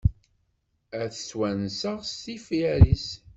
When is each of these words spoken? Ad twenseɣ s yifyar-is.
Ad 1.01 1.11
twenseɣ 1.15 1.99
s 2.05 2.21
yifyar-is. 2.31 3.07